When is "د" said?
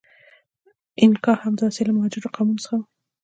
1.57-1.61